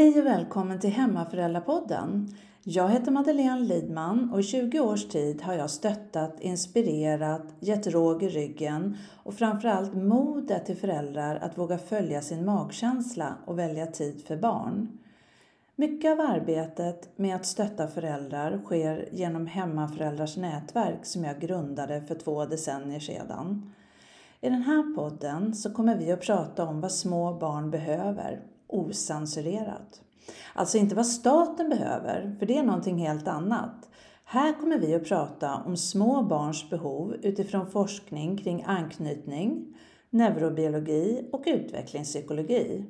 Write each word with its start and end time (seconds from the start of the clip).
Hej 0.00 0.20
och 0.20 0.26
välkommen 0.26 0.80
till 0.80 0.90
Hemmaföräldrapodden. 0.90 2.28
Jag 2.64 2.88
heter 2.88 3.10
Madeleine 3.10 3.60
Lidman 3.60 4.30
och 4.32 4.40
i 4.40 4.42
20 4.42 4.80
års 4.80 5.08
tid 5.08 5.42
har 5.42 5.54
jag 5.54 5.70
stöttat, 5.70 6.40
inspirerat, 6.40 7.42
gett 7.58 7.86
råg 7.86 8.22
i 8.22 8.28
ryggen 8.28 8.96
och 9.22 9.34
framförallt 9.34 9.94
modet 9.94 10.66
till 10.66 10.76
föräldrar 10.76 11.36
att 11.36 11.58
våga 11.58 11.78
följa 11.78 12.22
sin 12.22 12.44
magkänsla 12.44 13.34
och 13.44 13.58
välja 13.58 13.86
tid 13.86 14.22
för 14.26 14.36
barn. 14.36 14.98
Mycket 15.76 16.12
av 16.12 16.20
arbetet 16.20 17.18
med 17.18 17.36
att 17.36 17.46
stötta 17.46 17.88
föräldrar 17.88 18.60
sker 18.64 19.08
genom 19.12 19.46
Hemmaföräldrars 19.46 20.36
nätverk 20.36 21.06
som 21.06 21.24
jag 21.24 21.40
grundade 21.40 22.02
för 22.02 22.14
två 22.14 22.44
decennier 22.44 23.00
sedan. 23.00 23.72
I 24.40 24.48
den 24.48 24.62
här 24.62 24.94
podden 24.94 25.54
så 25.54 25.72
kommer 25.72 25.96
vi 25.96 26.12
att 26.12 26.20
prata 26.20 26.64
om 26.64 26.80
vad 26.80 26.92
små 26.92 27.34
barn 27.34 27.70
behöver, 27.70 28.40
osensurerat. 28.74 30.02
Alltså 30.54 30.78
inte 30.78 30.94
vad 30.94 31.06
staten 31.06 31.68
behöver, 31.68 32.36
för 32.38 32.46
det 32.46 32.58
är 32.58 32.62
någonting 32.62 32.98
helt 32.98 33.28
annat. 33.28 33.88
Här 34.24 34.60
kommer 34.60 34.78
vi 34.78 34.94
att 34.94 35.04
prata 35.04 35.62
om 35.66 35.76
små 35.76 36.22
barns 36.22 36.70
behov 36.70 37.14
utifrån 37.22 37.70
forskning 37.70 38.36
kring 38.36 38.64
anknytning, 38.66 39.76
neurobiologi 40.10 41.28
och 41.32 41.42
utvecklingspsykologi. 41.46 42.84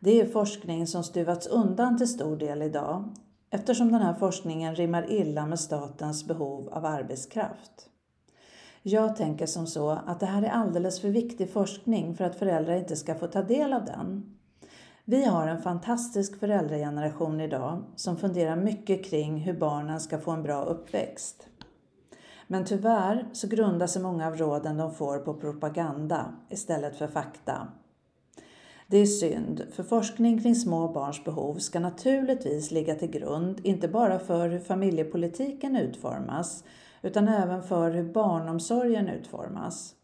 Det 0.00 0.20
är 0.20 0.26
forskning 0.26 0.86
som 0.86 1.04
stuvats 1.04 1.46
undan 1.46 1.98
till 1.98 2.08
stor 2.08 2.36
del 2.36 2.62
idag 2.62 3.14
eftersom 3.50 3.92
den 3.92 4.02
här 4.02 4.14
forskningen 4.14 4.74
rimmar 4.74 5.10
illa 5.10 5.46
med 5.46 5.60
statens 5.60 6.26
behov 6.26 6.68
av 6.68 6.84
arbetskraft. 6.84 7.88
Jag 8.82 9.16
tänker 9.16 9.46
som 9.46 9.66
så 9.66 9.90
att 9.90 10.20
det 10.20 10.26
här 10.26 10.42
är 10.42 10.50
alldeles 10.50 11.00
för 11.00 11.08
viktig 11.08 11.50
forskning 11.50 12.16
för 12.16 12.24
att 12.24 12.38
föräldrar 12.38 12.74
inte 12.74 12.96
ska 12.96 13.14
få 13.14 13.26
ta 13.26 13.42
del 13.42 13.72
av 13.72 13.84
den. 13.84 14.33
Vi 15.06 15.24
har 15.24 15.46
en 15.46 15.62
fantastisk 15.62 16.40
föräldrageneration 16.40 17.40
idag 17.40 17.84
som 17.96 18.16
funderar 18.16 18.56
mycket 18.56 19.04
kring 19.04 19.36
hur 19.36 19.52
barnen 19.52 20.00
ska 20.00 20.18
få 20.18 20.30
en 20.30 20.42
bra 20.42 20.64
uppväxt. 20.64 21.48
Men 22.46 22.64
tyvärr 22.64 23.28
så 23.32 23.48
grundar 23.48 23.86
sig 23.86 24.02
många 24.02 24.26
av 24.26 24.36
råden 24.36 24.76
de 24.76 24.94
får 24.94 25.18
på 25.18 25.34
propaganda 25.34 26.34
istället 26.50 26.96
för 26.96 27.06
fakta. 27.06 27.68
Det 28.86 28.98
är 28.98 29.06
synd, 29.06 29.62
för 29.72 29.82
forskning 29.82 30.42
kring 30.42 30.54
små 30.54 30.88
barns 30.88 31.24
behov 31.24 31.54
ska 31.54 31.80
naturligtvis 31.80 32.70
ligga 32.70 32.94
till 32.94 33.10
grund 33.10 33.60
inte 33.64 33.88
bara 33.88 34.18
för 34.18 34.48
hur 34.48 34.60
familjepolitiken 34.60 35.76
utformas 35.76 36.64
utan 37.02 37.28
även 37.28 37.62
för 37.62 37.90
hur 37.90 38.12
barnomsorgen 38.12 39.08
utformas. 39.08 39.94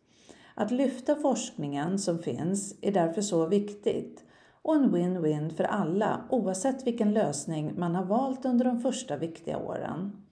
Att 0.54 0.70
lyfta 0.70 1.16
forskningen 1.16 1.98
som 1.98 2.18
finns 2.18 2.74
är 2.80 2.92
därför 2.92 3.22
så 3.22 3.46
viktigt 3.46 4.24
och 4.62 4.74
en 4.74 4.94
win-win 4.94 5.50
för 5.50 5.64
alla 5.64 6.24
oavsett 6.30 6.86
vilken 6.86 7.12
lösning 7.12 7.72
man 7.78 7.94
har 7.94 8.04
valt 8.04 8.44
under 8.44 8.64
de 8.64 8.80
första 8.80 9.16
viktiga 9.16 9.58
åren. 9.58 10.26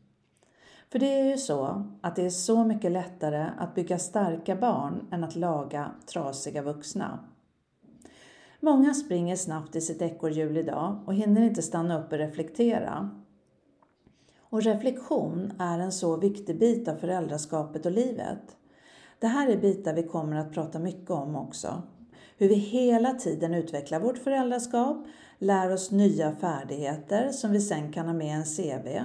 För 0.93 0.99
det 0.99 1.21
är 1.21 1.25
ju 1.25 1.37
så 1.37 1.85
att 2.01 2.17
det 2.17 2.27
är 2.27 2.31
så 2.31 2.65
mycket 2.65 2.93
lättare 2.93 3.47
att 3.59 3.75
bygga 3.75 3.99
starka 3.99 4.57
barn 4.57 5.07
än 5.11 5.25
att 5.25 5.37
laga 5.37 5.91
trasiga 6.07 6.63
vuxna. 6.63 7.19
Många 8.61 8.95
springer 8.95 9.37
snabbt 9.37 9.77
i 9.77 9.81
sitt 9.81 10.03
ekorrhjul 10.03 10.57
idag 10.57 10.99
och 11.07 11.15
hinner 11.15 11.43
inte 11.43 11.63
stanna 11.63 12.01
upp 12.01 12.13
och 12.13 12.19
reflektera. 12.19 13.11
Och 14.41 14.63
reflektion 14.63 15.53
är 15.59 15.79
en 15.79 15.93
så 15.93 16.17
viktig 16.17 16.59
bit 16.59 16.89
av 16.89 16.97
föräldraskapet 16.97 17.87
och 17.87 17.93
livet. 17.93 18.57
Det 19.19 19.27
här 19.27 19.49
är 19.49 19.57
bitar 19.57 19.95
vi 19.95 20.03
kommer 20.03 20.37
att 20.37 20.53
prata 20.53 20.79
mycket 20.79 21.11
om 21.11 21.37
också. 21.37 21.83
Hur 22.41 22.49
vi 22.49 22.55
hela 22.55 23.15
tiden 23.15 23.55
utvecklar 23.55 24.01
vårt 24.01 24.19
föräldraskap, 24.19 25.07
lär 25.39 25.73
oss 25.73 25.91
nya 25.91 26.33
färdigheter 26.33 27.33
som 27.33 27.53
vi 27.53 27.61
sen 27.61 27.93
kan 27.93 28.07
ha 28.07 28.13
med 28.13 28.27
i 28.27 28.31
en 28.31 28.45
CV 28.45 29.03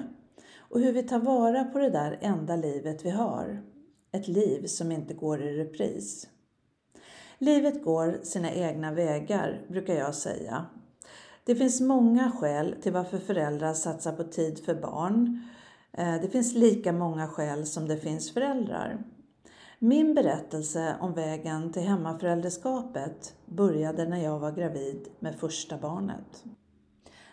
och 0.57 0.79
hur 0.79 0.93
vi 0.93 1.03
tar 1.03 1.19
vara 1.19 1.63
på 1.63 1.79
det 1.79 1.89
där 1.89 2.17
enda 2.21 2.55
livet 2.55 3.05
vi 3.05 3.09
har. 3.09 3.63
Ett 4.11 4.27
liv 4.27 4.65
som 4.65 4.91
inte 4.91 5.13
går 5.13 5.41
i 5.41 5.57
repris. 5.57 6.27
Livet 7.37 7.83
går 7.83 8.19
sina 8.23 8.51
egna 8.51 8.91
vägar, 8.91 9.61
brukar 9.67 9.93
jag 9.93 10.15
säga. 10.15 10.65
Det 11.45 11.55
finns 11.55 11.81
många 11.81 12.31
skäl 12.31 12.75
till 12.81 12.91
varför 12.91 13.17
föräldrar 13.17 13.73
satsar 13.73 14.13
på 14.13 14.23
tid 14.23 14.59
för 14.65 14.75
barn. 14.75 15.41
Eh, 15.91 16.21
det 16.21 16.27
finns 16.27 16.53
lika 16.53 16.91
många 16.91 17.27
skäl 17.27 17.65
som 17.65 17.87
det 17.87 17.97
finns 17.97 18.33
föräldrar. 18.33 19.03
Min 19.85 20.13
berättelse 20.13 20.95
om 20.99 21.13
vägen 21.13 21.71
till 21.71 21.81
hemmaföräldraskapet 21.81 23.35
började 23.45 24.05
när 24.05 24.23
jag 24.23 24.39
var 24.39 24.51
gravid 24.51 25.07
med 25.19 25.35
första 25.35 25.77
barnet. 25.77 26.43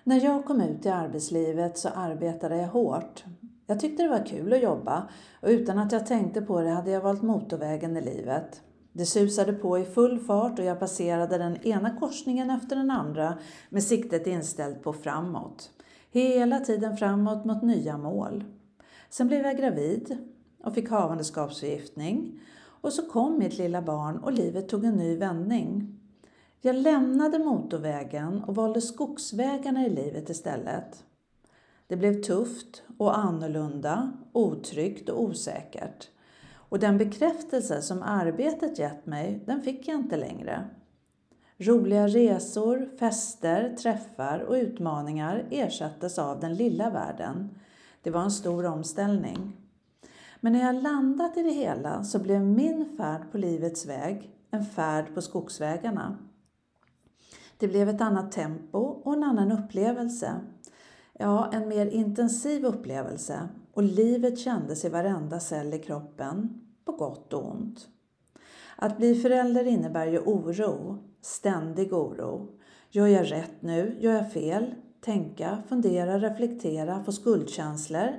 När 0.05 0.25
jag 0.25 0.45
kom 0.45 0.61
ut 0.61 0.87
i 0.87 0.89
arbetslivet 0.89 1.79
så 1.79 1.89
arbetade 1.89 2.57
jag 2.57 2.69
hårt. 2.69 3.25
Jag 3.67 3.81
tyckte 3.81 4.03
det 4.03 4.09
var 4.09 4.27
kul 4.27 4.53
att 4.53 4.63
jobba 4.63 5.09
och 5.41 5.49
utan 5.49 5.79
att 5.79 5.93
jag 5.93 6.07
tänkte 6.07 6.43
på 6.43 6.61
det 6.61 6.71
hade 6.71 6.91
jag 6.91 7.01
valt 7.01 7.23
motorvägen 7.23 7.97
i 7.97 8.01
livet. 8.01 8.63
Det 8.93 9.07
susade 9.07 9.53
på 9.53 9.79
i 9.79 9.85
full 9.85 10.19
fart 10.19 10.59
och 10.59 10.65
jag 10.65 10.81
passerade 10.81 11.39
den 11.39 11.67
ena 11.67 11.97
korsningen 11.97 12.51
efter 12.51 12.77
den 12.77 12.91
andra 12.91 13.39
med 13.69 13.83
siktet 13.83 14.27
inställt 14.27 14.83
på 14.83 14.93
framåt. 14.93 15.71
Hela 16.11 16.61
tiden 16.61 16.97
framåt 16.97 17.45
mot 17.45 17.63
nya 17.63 17.99
mål. 17.99 18.45
Sen 19.11 19.29
blev 19.29 19.45
jag 19.45 19.57
gravid 19.57 20.19
och 20.65 20.75
fick 20.75 20.91
havandeskapsförgiftning 20.91 22.41
och 22.81 22.93
så 22.93 23.03
kom 23.03 23.39
mitt 23.39 23.59
lilla 23.59 23.83
barn 23.83 24.19
och 24.19 24.33
livet 24.33 24.69
tog 24.69 24.85
en 24.85 24.97
ny 24.97 25.17
vändning. 25.17 25.97
Jag 26.61 26.77
lämnade 26.77 27.39
motorvägen 27.39 28.45
och 28.45 28.55
valde 28.55 28.81
skogsvägarna 28.81 29.87
i 29.87 29.91
livet 29.91 30.31
istället. 30.31 31.05
Det 31.87 31.97
blev 31.97 32.23
tufft 32.23 32.83
och 32.99 33.19
annorlunda, 33.19 34.13
otryggt 34.33 35.09
och 35.09 35.23
osäkert. 35.23 36.09
Och 36.53 36.79
den 36.79 36.99
bekräftelse 36.99 37.83
som 37.83 38.03
arbetet 38.03 38.79
gett 38.79 39.07
mig, 39.07 39.43
den 39.47 39.63
fick 39.63 39.89
jag 39.89 39.97
inte 39.97 40.17
längre. 40.17 40.65
Roliga 41.57 42.09
resor, 42.09 42.89
fester, 42.99 43.77
träffar 43.77 44.39
och 44.39 44.55
utmaningar 44.55 45.47
ersattes 45.51 46.19
av 46.19 46.41
den 46.41 46.55
lilla 46.55 46.91
världen. 46.91 47.51
Det 48.03 48.11
var 48.11 48.23
en 48.23 48.31
stor 48.31 48.67
omställning. 48.67 49.60
Men 50.41 50.53
när 50.53 50.61
jag 50.61 50.83
landat 50.83 51.37
i 51.37 51.43
det 51.43 51.53
hela 51.53 52.05
så 52.05 52.19
blev 52.19 52.41
min 52.41 52.97
färd 52.97 53.33
på 53.33 53.39
livets 53.39 53.87
väg 53.87 54.37
en 54.51 54.65
färd 54.65 55.15
på 55.15 55.23
skogsvägarna. 55.23 56.19
Det 57.59 57.69
blev 57.69 57.89
ett 57.89 58.01
annat 58.01 58.33
tempo 58.33 58.79
och 58.79 59.15
en 59.15 59.25
annan 59.25 59.53
upplevelse. 59.53 60.41
Ja, 61.13 61.51
en 61.53 61.69
mer 61.69 61.87
intensiv 61.87 62.65
upplevelse 62.65 63.49
och 63.73 63.83
livet 63.83 64.39
kändes 64.39 64.85
i 64.85 64.89
varenda 64.89 65.41
cell 65.41 65.75
i 65.75 65.79
kroppen, 65.79 66.61
på 66.85 66.93
gott 66.93 67.33
och 67.33 67.51
ont. 67.51 67.89
Att 68.77 68.97
bli 68.97 69.15
förälder 69.15 69.65
innebär 69.65 70.07
ju 70.07 70.19
oro, 70.19 70.99
ständig 71.21 71.93
oro. 71.93 72.49
Gör 72.91 73.07
jag 73.07 73.33
rätt 73.33 73.63
nu? 73.63 73.97
Gör 74.01 74.13
jag 74.13 74.33
fel? 74.33 74.75
Tänka, 75.01 75.59
fundera, 75.69 76.19
reflektera, 76.19 77.05
få 77.05 77.13
skuldkänslor 77.13 78.11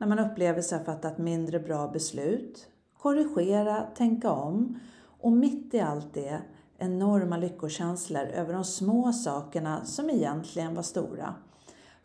när 0.00 0.06
man 0.06 0.18
upplever 0.18 0.62
sig 0.62 0.78
ha 0.78 0.84
fattat 0.84 1.18
mindre 1.18 1.58
bra 1.58 1.88
beslut. 1.88 2.66
Korrigera, 2.98 3.82
tänka 3.82 4.30
om 4.30 4.78
och 5.20 5.32
mitt 5.32 5.74
i 5.74 5.80
allt 5.80 6.14
det 6.14 6.40
enorma 6.78 7.36
lyckokänslor 7.36 8.22
över 8.22 8.52
de 8.52 8.64
små 8.64 9.12
sakerna 9.12 9.84
som 9.84 10.10
egentligen 10.10 10.74
var 10.74 10.82
stora. 10.82 11.34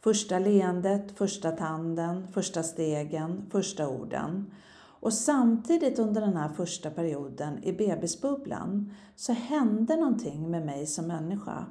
Första 0.03 0.39
leendet, 0.39 1.17
första 1.17 1.51
tanden, 1.51 2.27
första 2.31 2.63
stegen, 2.63 3.45
första 3.51 3.89
orden. 3.89 4.51
Och 4.77 5.13
samtidigt 5.13 5.99
under 5.99 6.21
den 6.21 6.37
här 6.37 6.49
första 6.49 6.89
perioden 6.89 7.63
i 7.63 7.73
bebisbubblan 7.73 8.93
så 9.15 9.33
hände 9.33 9.95
någonting 9.95 10.51
med 10.51 10.65
mig 10.65 10.85
som 10.85 11.07
människa. 11.07 11.65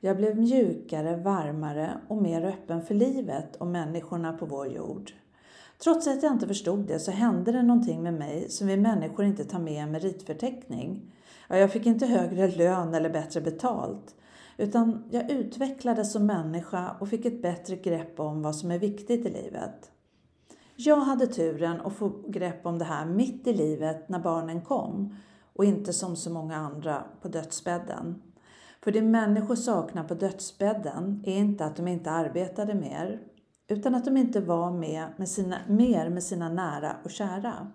Jag 0.00 0.16
blev 0.16 0.38
mjukare, 0.38 1.16
varmare 1.16 2.00
och 2.08 2.22
mer 2.22 2.44
öppen 2.44 2.82
för 2.82 2.94
livet 2.94 3.56
och 3.56 3.66
människorna 3.66 4.32
på 4.32 4.46
vår 4.46 4.66
jord. 4.66 5.12
Trots 5.82 6.06
att 6.06 6.22
jag 6.22 6.32
inte 6.32 6.46
förstod 6.46 6.86
det 6.86 6.98
så 6.98 7.10
hände 7.10 7.52
det 7.52 7.62
någonting 7.62 8.02
med 8.02 8.14
mig 8.14 8.50
som 8.50 8.66
vi 8.66 8.76
människor 8.76 9.24
inte 9.24 9.44
tar 9.44 9.58
med 9.58 9.72
i 9.72 9.76
en 9.76 9.92
meritförteckning. 9.92 11.12
Ja, 11.48 11.56
jag 11.56 11.72
fick 11.72 11.86
inte 11.86 12.06
högre 12.06 12.48
lön 12.48 12.94
eller 12.94 13.10
bättre 13.10 13.40
betalt. 13.40 14.14
Utan 14.56 15.04
jag 15.10 15.30
utvecklades 15.30 16.12
som 16.12 16.26
människa 16.26 16.96
och 17.00 17.08
fick 17.08 17.24
ett 17.24 17.42
bättre 17.42 17.76
grepp 17.76 18.20
om 18.20 18.42
vad 18.42 18.56
som 18.56 18.70
är 18.70 18.78
viktigt 18.78 19.26
i 19.26 19.30
livet. 19.30 19.90
Jag 20.76 20.96
hade 20.96 21.26
turen 21.26 21.80
att 21.80 21.92
få 21.92 22.12
grepp 22.28 22.66
om 22.66 22.78
det 22.78 22.84
här 22.84 23.06
mitt 23.06 23.46
i 23.46 23.52
livet 23.52 24.08
när 24.08 24.18
barnen 24.18 24.62
kom 24.62 25.16
och 25.52 25.64
inte 25.64 25.92
som 25.92 26.16
så 26.16 26.30
många 26.30 26.56
andra 26.56 27.04
på 27.22 27.28
dödsbädden. 27.28 28.22
För 28.84 28.92
det 28.92 29.02
människor 29.02 29.56
saknar 29.56 30.04
på 30.04 30.14
dödsbädden 30.14 31.22
är 31.26 31.36
inte 31.36 31.64
att 31.64 31.76
de 31.76 31.88
inte 31.88 32.10
arbetade 32.10 32.74
mer, 32.74 33.20
utan 33.68 33.94
att 33.94 34.04
de 34.04 34.16
inte 34.16 34.40
var 34.40 34.70
med, 34.70 35.06
med 35.16 35.28
sina, 35.28 35.56
mer 35.68 36.08
med 36.08 36.22
sina 36.22 36.48
nära 36.48 36.96
och 37.04 37.10
kära. 37.10 37.70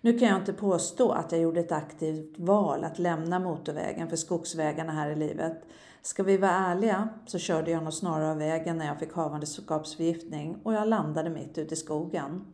Nu 0.00 0.18
kan 0.18 0.28
jag 0.28 0.38
inte 0.38 0.52
påstå 0.52 1.12
att 1.12 1.32
jag 1.32 1.40
gjorde 1.40 1.60
ett 1.60 1.72
aktivt 1.72 2.38
val 2.38 2.84
att 2.84 2.98
lämna 2.98 3.38
motorvägen 3.38 4.08
för 4.08 4.16
skogsvägarna 4.16 4.92
här 4.92 5.10
i 5.10 5.16
livet. 5.16 5.62
Ska 6.02 6.22
vi 6.22 6.36
vara 6.36 6.50
ärliga 6.50 7.08
så 7.26 7.38
körde 7.38 7.70
jag 7.70 7.82
nog 7.84 7.92
snarare 7.92 8.30
av 8.30 8.38
vägen 8.38 8.78
när 8.78 8.86
jag 8.86 8.98
fick 8.98 9.12
havandeskapsförgiftning 9.12 10.56
och 10.62 10.74
jag 10.74 10.88
landade 10.88 11.30
mitt 11.30 11.58
ute 11.58 11.74
i 11.74 11.76
skogen. 11.76 12.44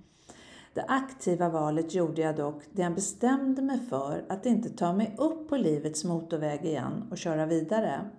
Det 0.75 0.85
aktiva 0.89 1.49
valet 1.49 1.95
gjorde 1.95 2.23
jag 2.23 2.37
dock 2.37 2.63
det 2.73 2.83
jag 2.83 2.95
bestämde 2.95 3.63
mig 3.63 3.81
för 3.81 4.25
att 4.29 4.47
inte 4.47 4.71
ta 4.71 4.93
mig 4.93 5.15
upp 5.19 5.49
på 5.49 5.57
livets 5.57 6.05
motorväg 6.05 6.65
igen 6.65 7.09
och 7.11 7.19
köra 7.19 7.47
vidare. 7.47 8.11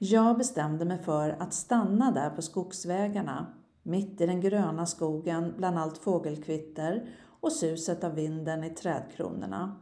Jag 0.00 0.38
bestämde 0.38 0.84
mig 0.84 0.98
för 0.98 1.36
att 1.38 1.54
stanna 1.54 2.10
där 2.10 2.30
på 2.30 2.42
skogsvägarna, 2.42 3.46
mitt 3.82 4.20
i 4.20 4.26
den 4.26 4.40
gröna 4.40 4.86
skogen 4.86 5.54
bland 5.56 5.78
allt 5.78 5.98
fågelkvitter 5.98 7.08
och 7.40 7.52
suset 7.52 8.04
av 8.04 8.14
vinden 8.14 8.64
i 8.64 8.70
trädkronorna. 8.70 9.76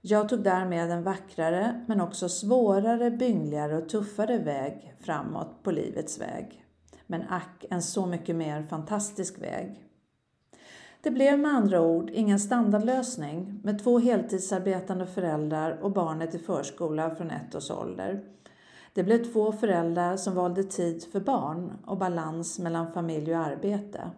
Jag 0.00 0.28
tog 0.28 0.42
därmed 0.42 0.90
en 0.90 1.02
vackrare 1.02 1.84
men 1.88 2.00
också 2.00 2.28
svårare, 2.28 3.10
byngligare 3.10 3.76
och 3.76 3.88
tuffare 3.88 4.38
väg 4.38 4.94
framåt 5.00 5.62
på 5.62 5.70
livets 5.70 6.20
väg. 6.20 6.64
Men 7.06 7.22
ack, 7.28 7.64
en 7.70 7.82
så 7.82 8.06
mycket 8.06 8.36
mer 8.36 8.62
fantastisk 8.62 9.42
väg. 9.42 9.84
Det 11.02 11.10
blev 11.10 11.38
med 11.38 11.50
andra 11.50 11.80
ord 11.80 12.10
ingen 12.10 12.40
standardlösning 12.40 13.60
med 13.64 13.84
två 13.84 13.98
heltidsarbetande 13.98 15.06
föräldrar 15.06 15.78
och 15.82 15.90
barnet 15.92 16.34
i 16.34 16.38
förskola 16.38 17.10
från 17.14 17.30
ett 17.30 17.54
års 17.54 17.70
ålder. 17.70 18.24
Det 18.92 19.02
blev 19.02 19.24
två 19.32 19.52
föräldrar 19.52 20.16
som 20.16 20.34
valde 20.34 20.64
tid 20.64 21.04
för 21.12 21.20
barn 21.20 21.72
och 21.86 21.98
balans 21.98 22.58
mellan 22.58 22.92
familj 22.92 23.34
och 23.34 23.46
arbete. 23.46 24.10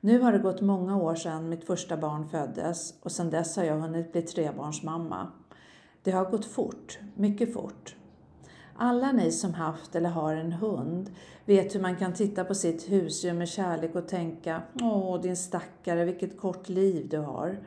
Nu 0.00 0.20
har 0.20 0.32
det 0.32 0.38
gått 0.38 0.60
många 0.60 0.96
år 0.96 1.14
sedan 1.14 1.48
mitt 1.48 1.64
första 1.64 1.96
barn 1.96 2.28
föddes 2.28 2.94
och 3.02 3.12
sedan 3.12 3.30
dess 3.30 3.56
har 3.56 3.64
jag 3.64 3.80
hunnit 3.80 4.12
bli 4.12 4.22
trebarnsmamma. 4.22 5.28
Det 6.02 6.10
har 6.10 6.30
gått 6.30 6.44
fort, 6.44 6.98
mycket 7.14 7.52
fort. 7.52 7.96
Alla 8.76 9.12
ni 9.12 9.32
som 9.32 9.54
haft 9.54 9.94
eller 9.94 10.10
har 10.10 10.34
en 10.34 10.52
hund 10.52 11.10
vet 11.44 11.74
hur 11.74 11.80
man 11.80 11.96
kan 11.96 12.12
titta 12.12 12.44
på 12.44 12.54
sitt 12.54 12.90
husdjur 12.90 13.32
med 13.32 13.48
kärlek 13.48 13.94
och 13.94 14.08
tänka 14.08 14.62
Åh, 14.82 15.20
din 15.20 15.36
stackare, 15.36 16.04
vilket 16.04 16.40
kort 16.40 16.68
liv 16.68 17.08
du 17.08 17.18
har. 17.18 17.58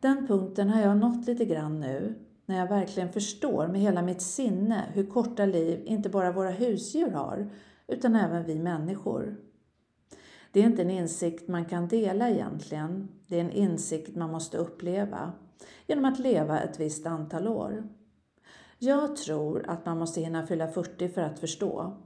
Den 0.00 0.26
punkten 0.26 0.70
har 0.70 0.80
jag 0.80 0.96
nått 0.96 1.26
lite 1.26 1.44
grann 1.44 1.80
nu, 1.80 2.14
när 2.52 2.58
jag 2.58 2.68
verkligen 2.68 3.12
förstår 3.12 3.68
med 3.68 3.80
hela 3.80 4.02
mitt 4.02 4.22
sinne 4.22 4.84
hur 4.92 5.06
korta 5.06 5.44
liv 5.44 5.82
inte 5.84 6.08
bara 6.08 6.32
våra 6.32 6.50
husdjur 6.50 7.10
har, 7.10 7.50
utan 7.86 8.16
även 8.16 8.44
vi 8.44 8.58
människor. 8.58 9.36
Det 10.52 10.60
är 10.60 10.64
inte 10.64 10.82
en 10.82 10.90
insikt 10.90 11.48
man 11.48 11.64
kan 11.64 11.88
dela 11.88 12.30
egentligen, 12.30 13.08
det 13.26 13.36
är 13.36 13.40
en 13.40 13.50
insikt 13.50 14.16
man 14.16 14.30
måste 14.30 14.58
uppleva 14.58 15.32
genom 15.86 16.04
att 16.04 16.18
leva 16.18 16.60
ett 16.60 16.80
visst 16.80 17.06
antal 17.06 17.48
år. 17.48 17.88
Jag 18.78 19.16
tror 19.16 19.64
att 19.68 19.86
man 19.86 19.98
måste 19.98 20.20
hinna 20.20 20.46
fylla 20.46 20.68
40 20.68 21.08
för 21.08 21.22
att 21.22 21.38
förstå. 21.38 21.96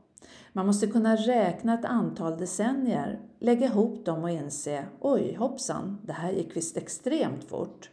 Man 0.52 0.66
måste 0.66 0.86
kunna 0.86 1.16
räkna 1.16 1.74
ett 1.74 1.84
antal 1.84 2.38
decennier, 2.38 3.20
lägga 3.38 3.66
ihop 3.66 4.04
dem 4.04 4.22
och 4.22 4.30
inse 4.30 4.84
oj 5.00 5.34
hoppsan, 5.34 5.98
det 6.02 6.12
här 6.12 6.32
gick 6.32 6.56
visst 6.56 6.76
extremt 6.76 7.44
fort. 7.44 7.90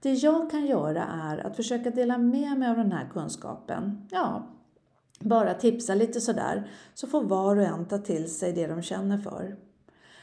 Det 0.00 0.12
jag 0.12 0.50
kan 0.50 0.66
göra 0.66 1.04
är 1.04 1.46
att 1.46 1.56
försöka 1.56 1.90
dela 1.90 2.18
med 2.18 2.58
mig 2.58 2.68
av 2.68 2.76
den 2.76 2.92
här 2.92 3.08
kunskapen. 3.12 4.08
Ja, 4.10 4.46
bara 5.20 5.54
tipsa 5.54 5.94
lite 5.94 6.20
sådär, 6.20 6.70
så 6.94 7.06
får 7.06 7.24
var 7.24 7.56
och 7.56 7.62
en 7.62 7.84
ta 7.84 7.98
till 7.98 8.34
sig 8.34 8.52
det 8.52 8.66
de 8.66 8.82
känner 8.82 9.18
för. 9.18 9.56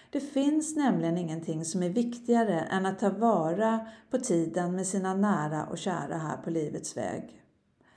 Det 0.10 0.20
finns 0.20 0.76
nämligen 0.76 1.18
ingenting 1.18 1.66
som 1.66 1.84
är 1.84 1.90
viktigare 1.90 2.60
än 2.60 2.86
att 2.86 3.00
ta 3.00 3.10
vara 3.10 3.88
på 4.10 4.18
tiden 4.18 4.76
med 4.76 4.88
sina 4.88 5.14
nära 5.14 5.66
och 5.66 5.78
kära 5.78 6.18
här 6.18 6.38
på 6.38 6.50
livets 6.50 6.98
väg. 6.98 7.42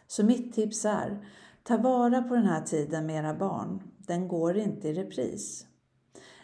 Så 0.06 0.24
mitt 0.24 0.54
tips 0.54 0.84
är, 0.84 1.26
ta 1.62 1.76
vara 1.76 2.22
på 2.22 2.34
den 2.34 2.46
här 2.46 2.60
tiden 2.60 3.06
med 3.06 3.16
era 3.16 3.34
barn. 3.34 3.82
Den 3.98 4.28
går 4.28 4.56
inte 4.56 4.88
i 4.88 4.94
repris. 4.94 5.66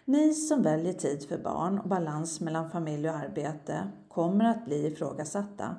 Ni 0.05 0.35
som 0.35 0.63
väljer 0.63 0.93
tid 0.93 1.29
för 1.29 1.39
barn 1.39 1.79
och 1.79 1.89
balans 1.89 2.41
mellan 2.41 2.71
familj 2.71 3.09
och 3.09 3.17
arbete 3.17 3.89
kommer 4.09 4.45
att 4.45 4.65
bli 4.65 4.87
ifrågasatta. 4.87 5.77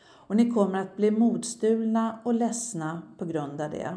Och 0.00 0.36
ni 0.36 0.50
kommer 0.50 0.78
att 0.78 0.96
bli 0.96 1.10
modstulna 1.10 2.18
och 2.24 2.34
ledsna 2.34 3.02
på 3.18 3.24
grund 3.24 3.60
av 3.60 3.70
det. 3.70 3.96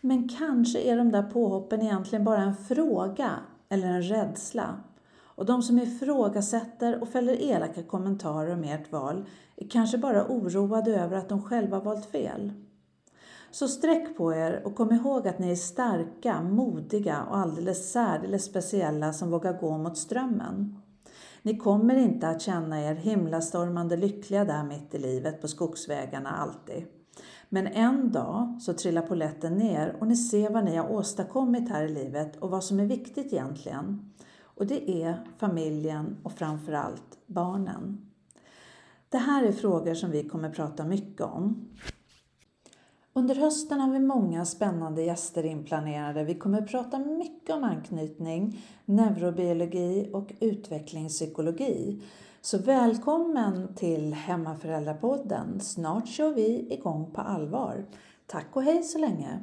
Men 0.00 0.28
kanske 0.28 0.80
är 0.80 0.96
de 0.96 1.10
där 1.10 1.22
påhoppen 1.22 1.82
egentligen 1.82 2.24
bara 2.24 2.42
en 2.42 2.56
fråga 2.56 3.30
eller 3.68 3.88
en 3.88 4.02
rädsla. 4.02 4.76
Och 5.16 5.46
de 5.46 5.62
som 5.62 5.78
ifrågasätter 5.78 7.02
och 7.02 7.08
fäller 7.08 7.42
elaka 7.42 7.82
kommentarer 7.82 8.52
om 8.52 8.64
ert 8.64 8.92
val 8.92 9.24
är 9.56 9.68
kanske 9.68 9.98
bara 9.98 10.26
oroade 10.26 11.00
över 11.00 11.16
att 11.16 11.28
de 11.28 11.42
själva 11.42 11.80
valt 11.80 12.06
fel. 12.06 12.52
Så 13.54 13.68
sträck 13.68 14.16
på 14.16 14.34
er 14.34 14.62
och 14.64 14.74
kom 14.74 14.92
ihåg 14.92 15.28
att 15.28 15.38
ni 15.38 15.50
är 15.50 15.56
starka, 15.56 16.42
modiga 16.42 17.22
och 17.22 17.36
alldeles 17.36 17.92
särdeles 17.92 18.44
speciella 18.44 19.12
som 19.12 19.30
vågar 19.30 19.60
gå 19.60 19.78
mot 19.78 19.98
strömmen. 19.98 20.78
Ni 21.42 21.58
kommer 21.58 21.96
inte 21.96 22.28
att 22.28 22.42
känna 22.42 22.82
er 22.82 22.94
himlastormande 22.94 23.96
lyckliga 23.96 24.44
där 24.44 24.64
mitt 24.64 24.94
i 24.94 24.98
livet 24.98 25.40
på 25.40 25.48
skogsvägarna 25.48 26.30
alltid. 26.30 26.84
Men 27.48 27.66
en 27.66 28.12
dag 28.12 28.58
så 28.60 28.72
trillar 28.72 29.02
poletten 29.02 29.54
ner 29.54 29.96
och 30.00 30.06
ni 30.06 30.16
ser 30.16 30.50
vad 30.50 30.64
ni 30.64 30.76
har 30.76 30.92
åstadkommit 30.92 31.68
här 31.68 31.84
i 31.84 31.94
livet 31.94 32.36
och 32.36 32.50
vad 32.50 32.64
som 32.64 32.80
är 32.80 32.86
viktigt 32.86 33.32
egentligen. 33.32 34.12
Och 34.42 34.66
det 34.66 34.90
är 35.02 35.24
familjen 35.38 36.16
och 36.22 36.32
framförallt 36.32 37.18
barnen. 37.26 38.10
Det 39.08 39.18
här 39.18 39.44
är 39.44 39.52
frågor 39.52 39.94
som 39.94 40.10
vi 40.10 40.28
kommer 40.28 40.50
prata 40.50 40.84
mycket 40.84 41.20
om. 41.20 41.68
Under 43.16 43.34
hösten 43.34 43.80
har 43.80 43.92
vi 43.92 43.98
många 43.98 44.44
spännande 44.44 45.02
gäster 45.02 45.44
inplanerade. 45.44 46.24
Vi 46.24 46.34
kommer 46.34 46.62
prata 46.62 46.98
mycket 46.98 47.54
om 47.54 47.64
anknytning, 47.64 48.64
neurobiologi 48.84 50.10
och 50.12 50.32
utvecklingspsykologi. 50.40 52.02
Så 52.40 52.58
välkommen 52.58 53.74
till 53.74 54.14
Hemmaföräldrapodden. 54.14 55.60
Snart 55.60 56.08
kör 56.08 56.34
vi 56.34 56.74
igång 56.74 57.10
på 57.12 57.20
allvar. 57.20 57.84
Tack 58.26 58.46
och 58.52 58.62
hej 58.62 58.82
så 58.82 58.98
länge! 58.98 59.40